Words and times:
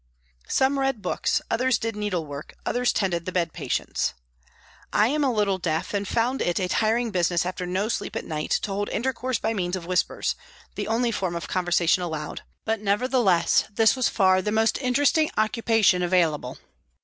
Some 0.47 0.79
read 0.79 1.03
books, 1.03 1.43
others 1.51 1.77
did 1.77 1.95
needlework, 1.95 2.55
others 2.65 2.91
tended 2.91 3.25
the 3.27 3.31
bed 3.31 3.53
patients. 3.53 4.15
I 4.91 5.09
am 5.09 5.23
a 5.23 5.31
little 5.31 5.59
deaf, 5.59 5.93
and 5.93 6.07
found 6.07 6.41
it 6.41 6.59
a 6.59 6.67
tiring 6.67 7.11
business 7.11 7.45
after 7.45 7.67
no 7.67 7.87
sleep 7.87 8.15
at 8.15 8.25
night 8.25 8.49
to 8.63 8.71
hold 8.71 8.89
intercourse 8.89 9.37
by 9.37 9.53
means 9.53 9.75
of 9.75 9.85
whispers, 9.85 10.35
the 10.73 10.87
only 10.87 11.11
form 11.11 11.35
of 11.35 11.47
conversation 11.47 12.01
allowed, 12.01 12.41
but 12.65 12.79
nevertheless 12.81 13.65
this 13.71 13.95
was 13.95 14.09
far 14.09 14.41
the 14.41 14.51
most 14.51 14.79
interesting 14.81 15.29
occupation 15.37 16.01
available. 16.01 16.57